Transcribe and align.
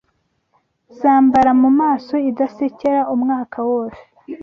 zambara 0.99 1.51
mumaso 1.61 2.15
idasekera 2.29 3.01
Umwaka 3.13 3.57
wose 3.69 4.03